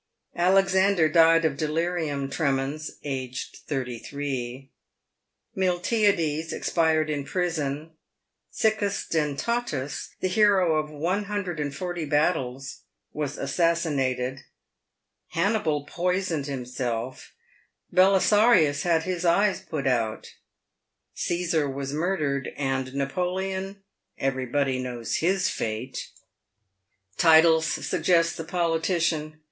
[0.35, 4.71] Alexander died of delirium tremens, aged thirty three;
[5.55, 7.91] Miltiades expired in prison;
[8.51, 12.81] Siccius Dentatus, the hero of one hundred and forty battles,
[13.13, 14.41] was assassinated;
[15.33, 17.35] Hannibal poisoned himself;
[17.93, 20.33] Belisarius had his eyes put out;
[21.13, 23.83] Caesar was mur dered; and Napoleon—
[24.29, 26.09] everybody knows his fate."
[27.19, 29.39] Titles," suggests the politician.